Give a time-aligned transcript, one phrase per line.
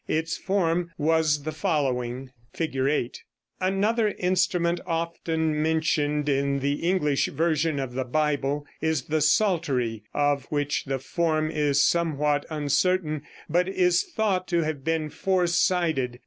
[0.07, 2.87] Its form was the following: [Illustration: Fig.
[2.91, 3.23] 8.]
[3.59, 10.45] Another instrument often mentioned in the English version of the Bible is the psaltery, of
[10.45, 16.19] which the form is somewhat uncertain, but is thought to have been four sided.